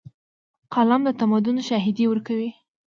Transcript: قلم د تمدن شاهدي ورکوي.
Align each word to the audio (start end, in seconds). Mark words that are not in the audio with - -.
قلم 0.73 1.01
د 1.05 1.09
تمدن 1.19 1.57
شاهدي 1.69 2.03
ورکوي. 2.07 2.49